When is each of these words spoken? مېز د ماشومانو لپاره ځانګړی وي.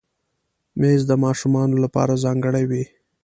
مېز 0.79 1.01
د 1.07 1.11
ماشومانو 1.23 1.75
لپاره 1.83 2.21
ځانګړی 2.23 2.63
وي. 2.71 2.83